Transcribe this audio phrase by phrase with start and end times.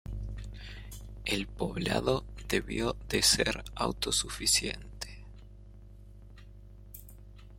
[1.25, 5.23] El poblado debió de ser autosuficiente.